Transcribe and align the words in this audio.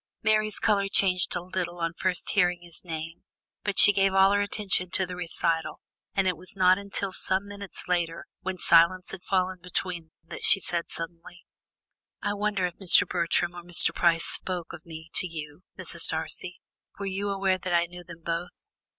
Mary's 0.23 0.57
colour 0.57 0.87
changed 0.87 1.35
a 1.35 1.43
little 1.43 1.77
on 1.77 1.93
first 1.93 2.31
hearing 2.31 2.63
his 2.63 2.83
name, 2.83 3.21
but 3.63 3.77
she 3.77 3.93
gave 3.93 4.15
all 4.15 4.31
her 4.31 4.41
attention 4.41 4.89
to 4.89 5.05
the 5.05 5.15
recital, 5.15 5.79
and 6.15 6.27
it 6.27 6.35
was 6.35 6.55
not 6.55 6.79
until 6.79 7.13
some 7.13 7.45
minutes 7.47 7.83
later, 7.87 8.25
when 8.39 8.57
silence 8.57 9.11
had 9.11 9.21
fallen 9.23 9.59
between 9.61 10.05
them, 10.05 10.11
that 10.23 10.43
she 10.43 10.59
said 10.59 10.89
suddenly: 10.89 11.45
"I 12.19 12.33
wonder 12.33 12.65
if 12.65 12.79
Mr. 12.79 13.07
Bertram 13.07 13.53
or 13.53 13.61
Mr. 13.61 13.93
Price 13.93 14.25
spoke 14.25 14.73
of 14.73 14.87
me 14.87 15.07
to 15.13 15.27
you, 15.27 15.61
Mrs. 15.77 16.09
Darcy. 16.09 16.59
Were 16.97 17.05
you 17.05 17.29
aware 17.29 17.59
that 17.59 17.71
I 17.75 17.85
knew 17.85 18.03
them 18.03 18.23
both?" 18.23 18.49